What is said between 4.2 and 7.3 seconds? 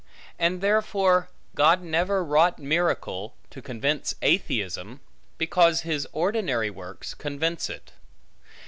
atheism, because his ordinary works